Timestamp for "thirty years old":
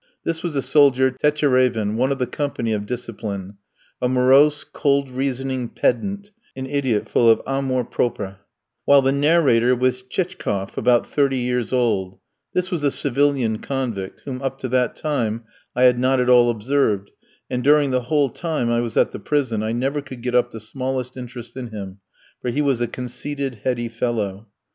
11.05-12.17